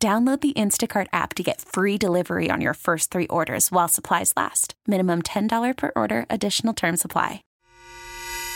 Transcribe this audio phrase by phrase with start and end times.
[0.00, 4.32] Download the Instacart app to get free delivery on your first three orders while supplies
[4.36, 4.74] last.
[4.86, 7.42] Minimum $10 per order, additional term supply.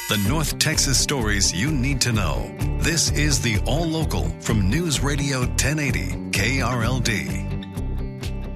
[0.09, 2.55] The North Texas stories you need to know.
[2.79, 7.49] This is the All Local from News Radio 1080 KRLD.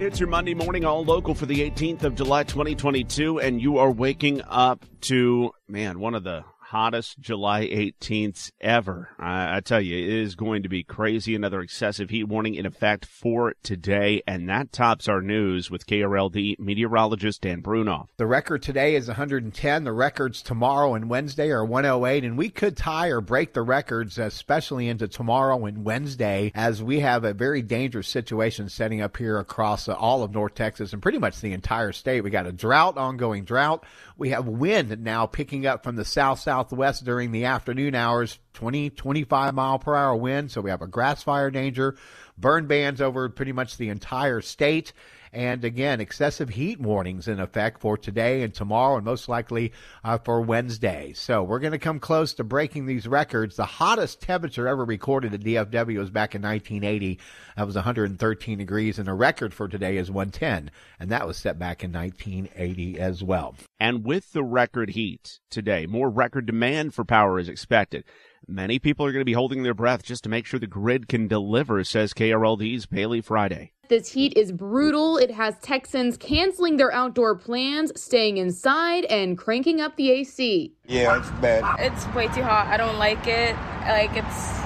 [0.00, 3.90] It's your Monday morning All Local for the 18th of July 2022, and you are
[3.90, 9.10] waking up to, man, one of the hottest July 18th ever.
[9.20, 11.36] I, I, tell you, it is going to be crazy.
[11.36, 16.58] Another excessive heat warning in effect for today, and that tops our news with KRLD
[16.58, 18.08] meteorologist Dan Brunoff.
[18.16, 19.84] The record today is 110.
[19.84, 24.18] The records tomorrow and Wednesday are 108, and we could tie or break the records,
[24.18, 29.38] especially into tomorrow and Wednesday, as we have a very dangerous situation setting up here
[29.38, 32.22] across all of North Texas and pretty much the entire state.
[32.22, 33.84] We got a drought, ongoing drought.
[34.18, 38.38] We have wind now picking up from the south south southwest during the afternoon hours,
[38.54, 40.50] 20, 25 mile per hour wind.
[40.50, 41.96] So we have a grass fire danger,
[42.38, 44.94] burn bans over pretty much the entire state.
[45.36, 50.16] And again, excessive heat warnings in effect for today and tomorrow, and most likely uh,
[50.16, 51.12] for Wednesday.
[51.12, 53.56] So we're going to come close to breaking these records.
[53.56, 57.18] The hottest temperature ever recorded at DFW was back in 1980.
[57.54, 61.58] That was 113 degrees, and the record for today is 110, and that was set
[61.58, 63.56] back in 1980 as well.
[63.78, 68.04] And with the record heat today, more record demand for power is expected.
[68.48, 71.08] Many people are going to be holding their breath just to make sure the grid
[71.08, 73.72] can deliver, says KRLD's Bailey Friday.
[73.88, 75.16] This heat is brutal.
[75.16, 80.74] It has Texans canceling their outdoor plans, staying inside, and cranking up the AC.
[80.86, 81.64] Yeah, it's bad.
[81.78, 82.66] It's way too hot.
[82.66, 83.54] I don't like it.
[83.86, 84.56] Like it's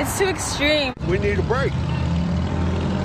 [0.00, 0.94] it's too extreme.
[1.08, 1.72] We need a break.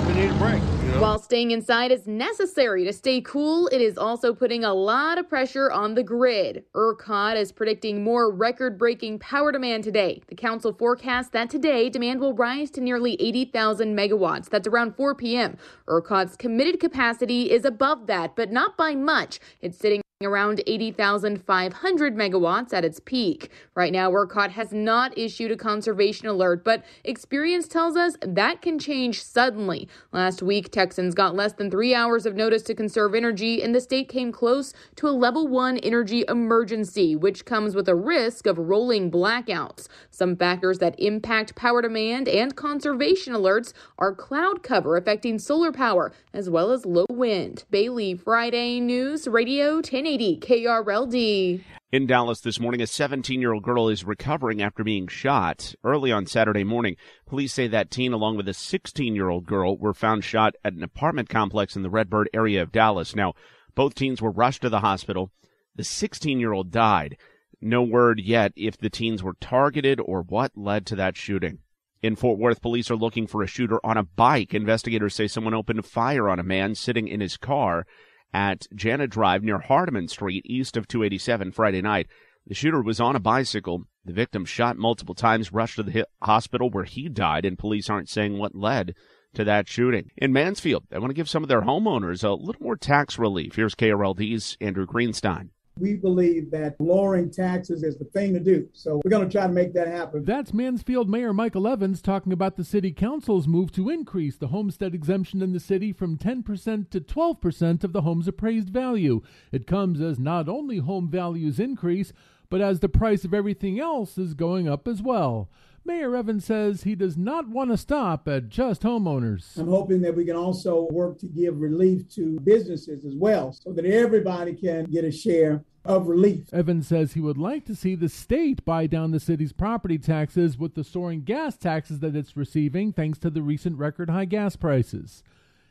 [0.06, 0.77] We need a break.
[0.98, 5.28] While staying inside is necessary to stay cool, it is also putting a lot of
[5.28, 6.64] pressure on the grid.
[6.74, 10.22] ERCOT is predicting more record breaking power demand today.
[10.26, 14.48] The council forecasts that today demand will rise to nearly 80,000 megawatts.
[14.50, 15.56] That's around 4 p.m.
[15.86, 19.38] ERCOT's committed capacity is above that, but not by much.
[19.60, 23.52] It's sitting around 80,500 megawatts at its peak.
[23.76, 28.80] Right now, ERCOT has not issued a conservation alert, but experience tells us that can
[28.80, 29.88] change suddenly.
[30.10, 33.80] Last week, Texans got less than three hours of notice to conserve energy, and the
[33.80, 38.58] state came close to a level one energy emergency, which comes with a risk of
[38.58, 39.86] rolling blackouts.
[40.10, 46.12] Some factors that impact power demand and conservation alerts are cloud cover affecting solar power,
[46.34, 47.62] as well as low wind.
[47.70, 50.07] Bailey, Friday News Radio 10.
[50.08, 51.64] 980 KRLD.
[51.92, 55.74] In Dallas this morning, a 17 year old girl is recovering after being shot.
[55.84, 56.96] Early on Saturday morning,
[57.26, 60.72] police say that teen, along with a 16 year old girl, were found shot at
[60.72, 63.14] an apartment complex in the Redbird area of Dallas.
[63.14, 63.34] Now,
[63.74, 65.30] both teens were rushed to the hospital.
[65.76, 67.18] The 16 year old died.
[67.60, 71.58] No word yet if the teens were targeted or what led to that shooting.
[72.00, 74.54] In Fort Worth, police are looking for a shooter on a bike.
[74.54, 77.84] Investigators say someone opened fire on a man sitting in his car
[78.32, 82.08] at Janet Drive near Hardeman Street, east of 287, Friday night.
[82.46, 83.84] The shooter was on a bicycle.
[84.04, 88.08] The victim shot multiple times, rushed to the hospital where he died, and police aren't
[88.08, 88.94] saying what led
[89.34, 90.10] to that shooting.
[90.16, 93.56] In Mansfield, they want to give some of their homeowners a little more tax relief.
[93.56, 95.50] Here's KRLD's Andrew Greenstein
[95.80, 98.68] we believe that lowering taxes is the thing to do.
[98.72, 100.24] So we're going to try to make that happen.
[100.24, 104.94] That's Mansfield Mayor Michael Evans talking about the city council's move to increase the homestead
[104.94, 109.22] exemption in the city from 10% to 12% of the home's appraised value.
[109.52, 112.12] It comes as not only home values increase,
[112.50, 115.48] but as the price of everything else is going up as well.
[115.88, 119.56] Mayor Evans says he does not want to stop at just homeowners.
[119.56, 123.72] I'm hoping that we can also work to give relief to businesses as well so
[123.72, 126.52] that everybody can get a share of relief.
[126.52, 130.58] Evans says he would like to see the state buy down the city's property taxes
[130.58, 134.56] with the soaring gas taxes that it's receiving thanks to the recent record high gas
[134.56, 135.22] prices.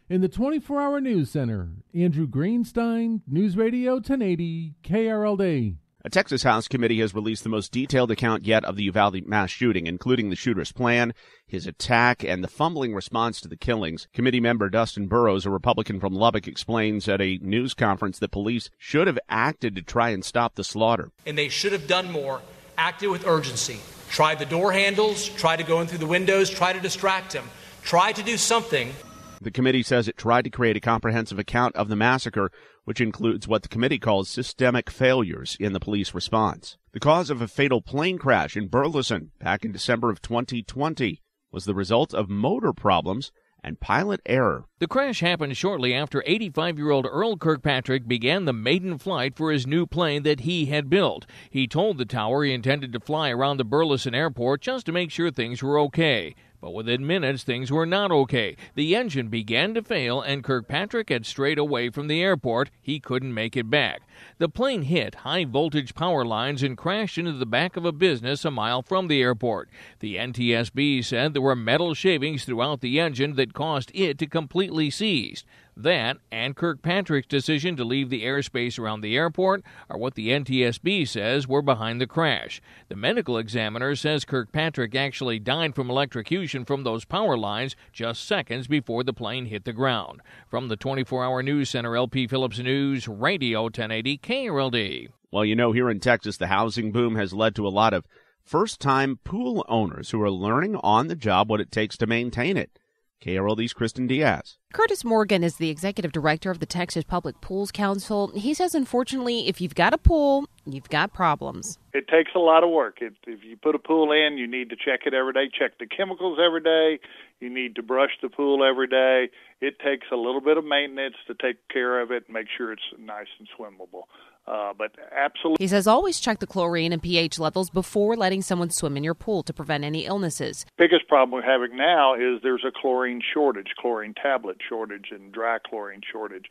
[0.09, 5.75] In the 24 hour news center, Andrew Greenstein, News Radio 1080, KRLD.
[6.07, 9.49] A Texas House committee has released the most detailed account yet of the Uvalde mass
[9.49, 11.13] shooting, including the shooter's plan,
[11.45, 14.07] his attack, and the fumbling response to the killings.
[14.13, 18.69] Committee member Dustin Burrows, a Republican from Lubbock, explains at a news conference that police
[18.77, 21.11] should have acted to try and stop the slaughter.
[21.25, 22.41] And they should have done more,
[22.77, 26.73] acted with urgency, tried the door handles, tried to go in through the windows, tried
[26.73, 27.43] to distract him,
[27.83, 28.93] tried to do something
[29.41, 32.51] The committee says it tried to create a comprehensive account of the massacre,
[32.85, 36.77] which includes what the committee calls systemic failures in the police response.
[36.93, 41.65] The cause of a fatal plane crash in Burleson back in December of 2020 was
[41.65, 43.31] the result of motor problems
[43.63, 44.65] and pilot error.
[44.79, 49.51] The crash happened shortly after 85 year old Earl Kirkpatrick began the maiden flight for
[49.51, 51.25] his new plane that he had built.
[51.49, 55.11] He told the tower he intended to fly around the Burleson airport just to make
[55.11, 56.33] sure things were okay.
[56.59, 58.55] But within minutes, things were not okay.
[58.73, 62.71] The engine began to fail, and Kirkpatrick had strayed away from the airport.
[62.81, 64.01] He couldn't make it back.
[64.39, 68.43] The plane hit high voltage power lines and crashed into the back of a business
[68.43, 69.69] a mile from the airport.
[69.99, 74.89] The NTSB said there were metal shavings throughout the engine that caused it to completely
[74.89, 75.43] seize.
[75.79, 81.07] That and Kirkpatrick's decision to leave the airspace around the airport are what the NTSB
[81.07, 82.59] says were behind the crash.
[82.89, 88.67] The medical examiner says Kirkpatrick actually died from electrocution from those power lines just seconds
[88.67, 90.21] before the plane hit the ground.
[90.47, 95.09] From the 24 hour news center, LP Phillips News, Radio 1080 KRLD.
[95.31, 98.03] Well, you know, here in Texas, the housing boom has led to a lot of
[98.43, 102.57] first time pool owners who are learning on the job what it takes to maintain
[102.57, 102.79] it.
[103.21, 104.57] KRLD's Kristen Diaz.
[104.73, 108.31] Curtis Morgan is the executive director of the Texas Public Pools Council.
[108.35, 111.79] He says, unfortunately, if you've got a pool, you've got problems.
[111.93, 112.97] It takes a lot of work.
[113.01, 115.79] It, if you put a pool in, you need to check it every day, check
[115.79, 116.99] the chemicals every day.
[117.39, 119.29] You need to brush the pool every day.
[119.61, 122.71] It takes a little bit of maintenance to take care of it and make sure
[122.71, 124.03] it's nice and swimmable.
[124.47, 125.63] Uh, but absolutely.
[125.63, 129.13] He says always check the chlorine and pH levels before letting someone swim in your
[129.13, 130.65] pool to prevent any illnesses.
[130.77, 135.57] Biggest problem we're having now is there's a chlorine shortage, chlorine tablet shortage, and dry
[135.59, 136.45] chlorine shortage.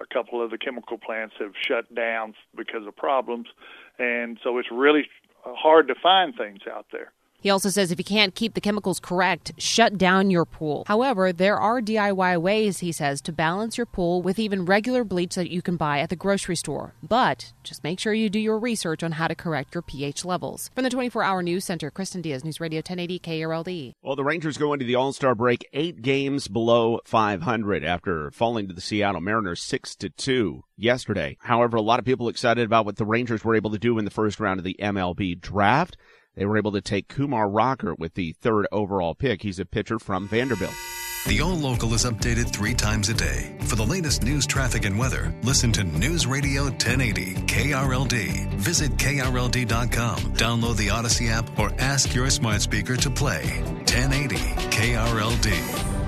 [0.00, 3.48] A couple of the chemical plants have shut down because of problems,
[3.98, 5.08] and so it's really
[5.44, 7.12] hard to find things out there.
[7.40, 10.82] He also says if you can't keep the chemicals correct, shut down your pool.
[10.88, 15.36] However, there are DIY ways, he says, to balance your pool with even regular bleach
[15.36, 16.94] that you can buy at the grocery store.
[17.00, 20.70] But just make sure you do your research on how to correct your pH levels.
[20.74, 23.92] From the 24 hour news center, Kristen Diaz, News Radio 1080 KRLD.
[24.02, 28.66] Well, the Rangers go into the All Star break eight games below 500 after falling
[28.66, 31.36] to the Seattle Mariners 6 to 2 yesterday.
[31.42, 34.04] However, a lot of people excited about what the Rangers were able to do in
[34.04, 35.96] the first round of the MLB draft.
[36.36, 39.42] They were able to take Kumar Rocker with the third overall pick.
[39.42, 40.74] He's a pitcher from Vanderbilt.
[41.26, 43.56] The All Local is updated three times a day.
[43.62, 48.54] For the latest news, traffic, and weather, listen to News Radio 1080 KRLD.
[48.54, 53.42] Visit KRLD.com, download the Audacy app, or ask your smart speaker to play
[53.90, 54.36] 1080
[54.70, 56.07] KRLD.